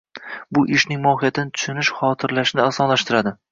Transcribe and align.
Bir 0.57 0.71
ishning 0.77 1.03
mohiyatini 1.03 1.53
tushunish 1.59 1.93
xotirlashni 2.01 2.67
osonlashtiradi. 2.67 3.37